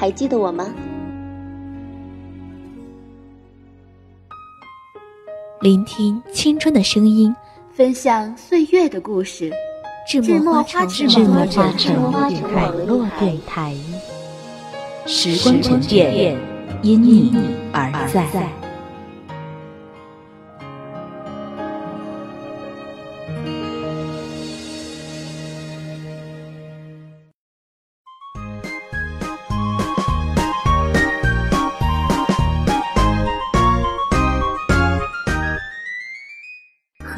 [0.00, 0.64] 还记得我吗？
[5.60, 7.36] 聆听青春的声音，
[7.70, 9.52] 分享岁月的故事。
[10.08, 13.76] 智墨花城智墨花城网络电台，
[15.04, 16.34] 时光沉淀，
[16.80, 17.34] 因你
[17.70, 18.59] 而在。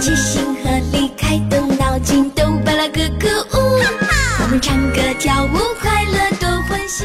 [0.00, 3.58] 齐心合力开动脑筋，都巴拉咯咯呜，
[4.42, 7.04] 我们唱歌跳舞，快乐多欢喜。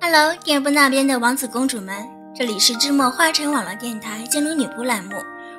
[0.00, 1.94] Hello，电波那边的王子公主们，
[2.34, 5.16] 这里是芝墨花城网络电台精灵女仆栏目，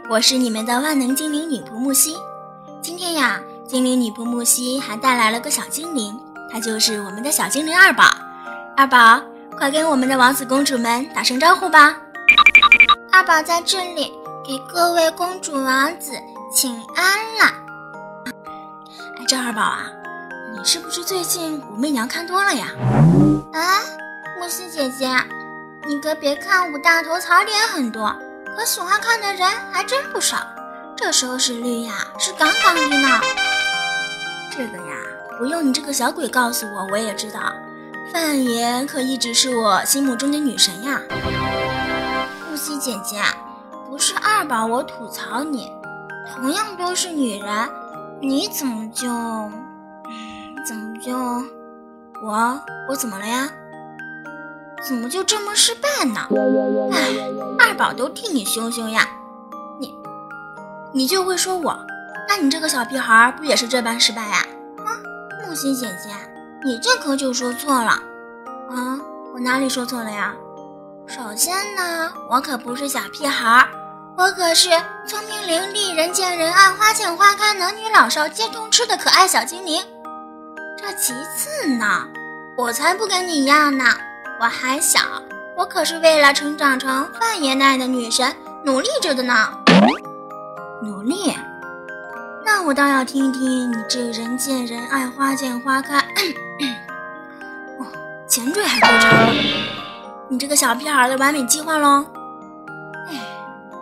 [0.09, 2.15] 我是你们的万能精灵女仆木西。
[2.81, 6.19] 今天呀，精灵女仆木西还带来了个小精灵，
[6.51, 8.05] 她就是我们的小精灵二宝。
[8.75, 9.21] 二宝，
[9.55, 11.95] 快跟我们的王子公主们打声招呼吧！
[13.11, 14.13] 二宝在这里
[14.45, 16.11] 给各位公主王子
[16.53, 17.53] 请安啦！
[19.17, 19.89] 哎，这二宝啊，
[20.55, 22.67] 你是不是最近武媚娘看多了呀？
[23.53, 23.81] 啊，
[24.39, 25.09] 木西姐姐，
[25.87, 28.15] 你可别看武大头槽点很多，
[28.55, 30.37] 可喜欢看的人还真不少。
[30.95, 33.09] 这收视率呀，是杠杠的呢。
[34.51, 34.95] 这个呀，
[35.37, 37.53] 不用你这个小鬼告诉我，我也知道。
[38.13, 40.99] 范爷可一直是我心目中的女神呀。
[42.59, 43.21] 木西姐姐，
[43.89, 45.71] 不是二宝我吐槽你，
[46.27, 47.69] 同样都是女人，
[48.19, 49.07] 你怎么就，
[50.67, 51.17] 怎么就，
[52.21, 52.59] 我
[52.89, 53.49] 我怎么了呀？
[54.85, 56.19] 怎么就这么失败呢？
[56.91, 59.07] 哎，二宝都替你羞羞呀，
[59.79, 59.95] 你，
[60.93, 61.79] 你就会说我，
[62.27, 64.45] 那你这个小屁孩不也是这般失败呀？
[64.79, 64.99] 啊，
[65.47, 66.09] 木心姐姐，
[66.65, 67.91] 你这可就说错了，
[68.69, 68.99] 啊，
[69.33, 70.35] 我哪里说错了呀？
[71.09, 73.67] 首先呢，我可不是小屁孩儿，
[74.15, 74.69] 我可是
[75.07, 79.83] 聪明伶俐、人见人爱、花见花开、男女老少皆通吃的可爱小精灵。
[80.77, 82.07] 这其次呢，
[82.55, 83.85] 我才不跟你一样呢，
[84.39, 84.99] 我还小，
[85.57, 88.31] 我可是为了成长成范爷那样的女神
[88.63, 89.33] 努力着的呢。
[90.83, 91.35] 努力？
[92.45, 95.97] 那我倒要听听你这人见人爱、花见花开，
[97.81, 97.87] 哦，
[98.27, 99.33] 前缀还够长。
[100.31, 102.05] 你这个小屁孩的完美计划喽！
[103.07, 103.19] 哎，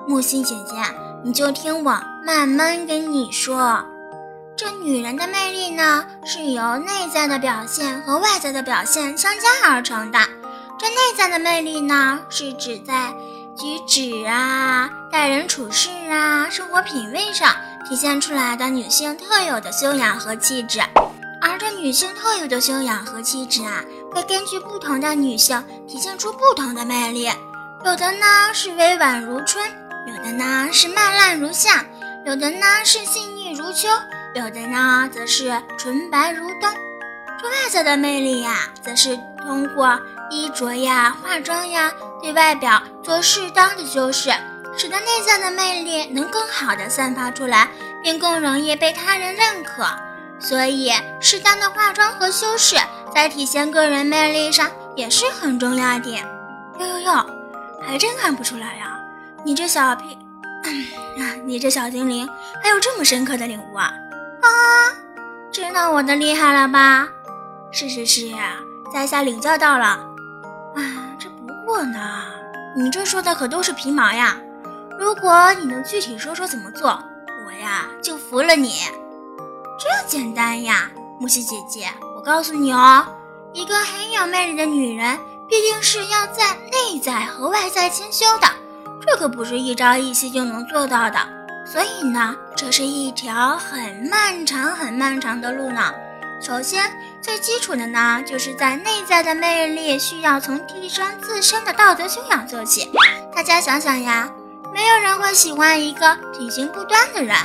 [0.08, 0.76] 木心姐姐，
[1.22, 3.84] 你就听我慢慢跟你说。
[4.56, 10.20] 这女人的魅力呢，是由内在的表现和外在的表现相加而成的。
[10.80, 13.14] 这内在的魅力呢，是指在
[13.58, 17.54] 举止啊、待人处事啊、生活品味上
[17.90, 20.80] 体现出来的女性特有的修养和气质。
[21.58, 27.30] 这女性特有的修养和气质啊，会根据不同的女性体现出不同的魅力。
[27.84, 29.64] 有的呢是委婉如春，
[30.08, 31.86] 有的呢是漫烂如夏，
[32.26, 33.88] 有的呢是细腻如秋，
[34.36, 36.70] 有的呢则是纯白如冬。
[37.40, 40.00] 这外在的魅力呀，则是通过
[40.30, 44.32] 衣着呀、化妆呀，对外表做适当的修饰，
[44.78, 47.70] 使得内在的魅力能更好的散发出来，
[48.04, 49.86] 并更容易被他人认可。
[50.40, 52.76] 所以，适当的化妆和修饰，
[53.14, 56.12] 在体现个人魅力上也是很重要的。
[56.80, 57.26] 哟哟哟，
[57.82, 59.00] 还真看不出来呀！
[59.44, 60.18] 你这小屁，
[61.20, 62.28] 啊，你这小精灵
[62.62, 63.92] 还有这么深刻的领悟啊！
[64.42, 64.50] 啊，
[65.52, 67.08] 知道我的厉害了吧？
[67.72, 68.32] 是是是，
[68.94, 69.86] 在下领教到了。
[70.76, 70.82] 啊，
[71.18, 72.00] 这不过呢，
[72.76, 74.38] 你这说的可都是皮毛呀！
[75.00, 76.90] 如果你能具体说说怎么做，
[77.48, 78.82] 我呀就服了你。
[79.80, 80.90] 这简单呀，
[81.20, 83.06] 木西姐姐，我告诉你哦，
[83.54, 88.48] 一个很有魅力的女人，必定是要在内在和外在兼修的，
[89.06, 91.20] 这可不是一朝一夕就能做到的。
[91.72, 95.94] 所以呢，这是一条很漫长、很漫长的路呢。
[96.42, 96.92] 首先，
[97.22, 102.90] 最基础的呢，就是在内在的魅力需要从提升自身的道德修养做起。
[103.36, 104.28] 大家想想呀。
[104.78, 107.36] 没有人会喜欢一个品行不端的人。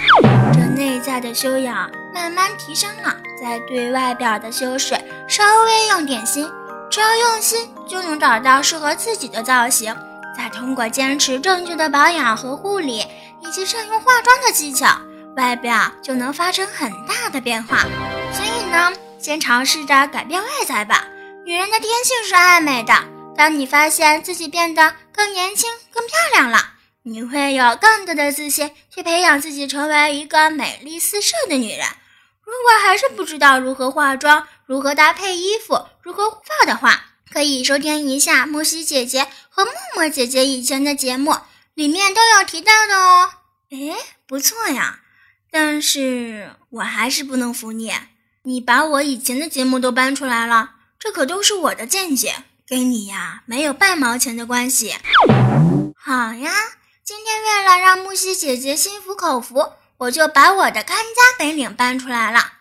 [0.52, 4.94] 这内在的修养慢慢提升了，再对外表的修饰
[5.26, 6.46] 稍微用点心，
[6.90, 9.96] 只要用心就能找到适合自己的造型。
[10.36, 13.02] 再通过坚持正确的保养和护理，
[13.40, 14.94] 以及善用化妆的技巧，
[15.34, 17.78] 外表就能发生很大的变化。
[18.34, 21.06] 所以呢，先尝试着改变外在吧。
[21.46, 22.92] 女人的天性是爱美的，
[23.34, 26.58] 当你发现自己变得更年轻、更漂亮了。
[27.04, 31.86] 你会有更多的自信去培养自己，成为一个美丽四射的女人。
[32.44, 41.34] 如果还是不知道如何化妆、如何搭配衣服、如何护发的话，可以收听一下木西姐姐和默默姐姐以前的节目，
[41.74, 43.30] 里面都有提到的哦。
[43.70, 43.96] 哎，
[44.28, 45.00] 不错呀，
[45.50, 47.92] 但是我还是不能服你，
[48.42, 54.94] 你把我以前的节目都搬出来了，这可都是我的见解，跟你呀没有半毛钱的关系。
[55.96, 56.52] 好呀。
[57.04, 62.52] 今天为了让木西姐姐心服口服，我就把我的看家本领搬出来了。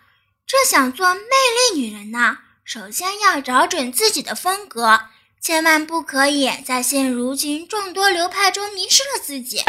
[0.47, 5.01] 这想做魅力女人呢，首先要找准自己的风格，
[5.39, 9.63] 千万不可以在现如今众多流派中迷失了自己，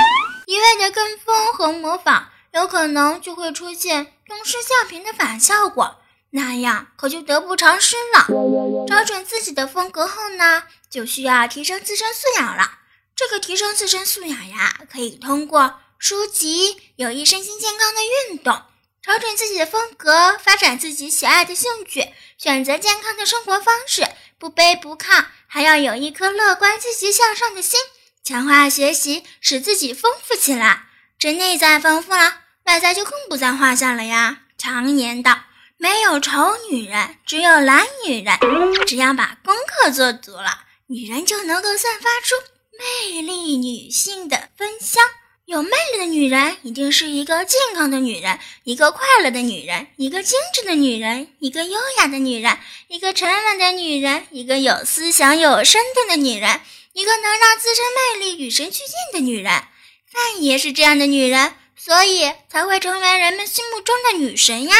[0.46, 5.98] 一味的跟风和模仿，有可能就会出现东施效颦的反效果，
[6.30, 8.86] 那样可就得不偿失了。
[8.88, 12.78] 找准自己的风格后呢，就需要提升自身素养了。
[13.22, 18.60] 这个提升自身素养呀，可以通过书籍、有益身心健康的运动，
[19.00, 24.08] 调整自己的风格，发展自己喜爱的兴趣，选择健康的生活方式，
[24.40, 27.78] 不卑不亢，还要有一颗乐观积极向上的心，
[28.24, 30.86] 强化学习，使自己丰富起来。
[31.16, 34.40] 这内在丰富了，外在就更不在话下了呀。
[34.58, 35.44] 常言道，
[35.76, 38.36] 没有丑女人，只有懒女人。
[38.84, 42.34] 只要把功课做足了，女人就能够散发出。
[42.82, 45.00] 魅力女性的芬香，
[45.44, 52.58] 有魅力的女人一定是一个健康的女人，一个快乐的女人，一个精致的女人，一个优雅的女人，
[52.88, 56.61] 一个沉稳的女人，一个有思想、有深度的女人，
[56.93, 59.62] 一个能让自身魅力与神俱进的女人。
[60.11, 64.76] 范爷是这样的女人，所以才会成为人们心目中的女神呀！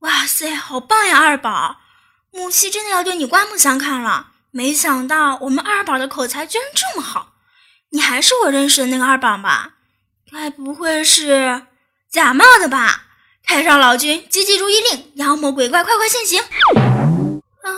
[0.00, 1.78] 哇塞，好棒呀，二宝，
[2.30, 4.32] 木西真的要对你刮目相看了。
[4.50, 7.27] 没想到我们二宝的口才居然这么好，
[7.90, 9.74] 你还是我认识的那个二宝吧？
[10.30, 11.66] 该不会是
[12.10, 13.04] 假冒的吧？
[13.42, 16.38] 太上老君，急急如律令，妖魔鬼怪快快现形！
[16.40, 17.68] 啊，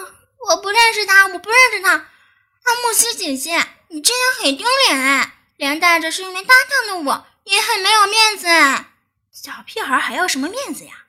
[0.49, 1.95] 我不认识他，我不认识他。
[1.95, 8.87] 啊，木西姐姐，你这样很丢脸哎，连带着身为搭档的我也很没有面子哎。
[9.31, 11.05] 小屁孩还要什么面子呀？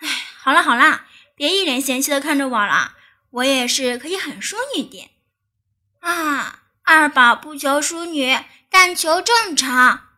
[0.00, 0.08] 哎，
[0.38, 1.02] 好了好了，
[1.34, 2.94] 别一脸嫌弃的看着我了。
[3.30, 5.10] 我也是可以很淑女点
[6.00, 6.62] 啊！
[6.90, 8.34] 二宝不求淑女，
[8.70, 10.08] 但求正常。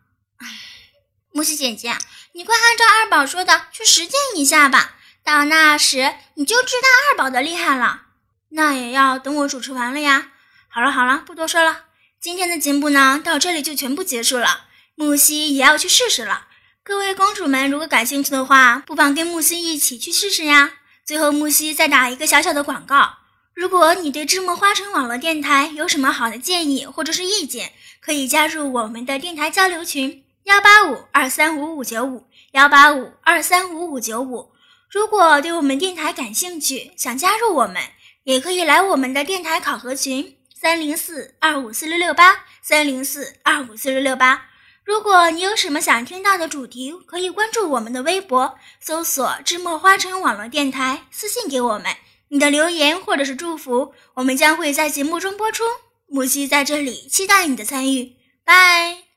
[1.32, 1.98] 木西姐姐，
[2.30, 4.94] 你快按照二宝说的去实践一下吧，
[5.24, 8.02] 到那时你就知道二宝的厉害了。
[8.50, 10.28] 那也要等我主持完了呀。
[10.68, 11.86] 好了好了，不多说了，
[12.20, 14.66] 今天的节目呢到这里就全部结束了。
[14.94, 16.46] 木西也要去试试了。
[16.84, 20.74] 各位公主们，如果感兴趣的话，不妨跟木西一起去试试呀。
[21.04, 23.16] 最后，木西再打一个小小的广告。
[23.60, 34.50] 如果你对智墨花城网络电台有什么好的建议或者是意见，可以加入我们的电台交流群：幺八五二三五五九五幺八五二三五五九五。
[34.88, 37.82] 如果对我们电台感兴趣，想加入我们，
[38.24, 44.46] 也可以来我们的电台考核群：三零四二五四六六八三零四二五四六六八。
[44.82, 51.94] 如果你有什么想听到的主题，可以关注我们的微博，搜索“芝墨花城网络电台”，私信给我们
[52.30, 55.64] 你的留言或者是祝福，我们将会在节目中播出。
[56.06, 59.09] 木西在这里期待你的参与，拜。